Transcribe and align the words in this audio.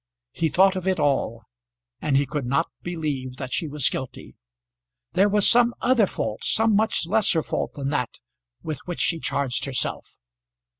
He 0.31 0.49
thought 0.49 0.75
of 0.75 0.87
it 0.87 0.99
all, 0.99 1.43
and 2.01 2.17
he 2.17 2.25
could 2.25 2.47
not 2.47 2.71
believe 2.81 3.35
that 3.35 3.53
she 3.53 3.67
was 3.67 3.87
guilty. 3.87 4.33
There 5.13 5.29
was 5.29 5.47
some 5.47 5.75
other 5.79 6.07
fault, 6.07 6.43
some 6.43 6.75
much 6.75 7.05
lesser 7.05 7.43
fault 7.43 7.73
than 7.75 7.89
that, 7.89 8.15
with 8.63 8.79
which 8.87 8.99
she 8.99 9.19
charged 9.19 9.65
herself. 9.65 10.17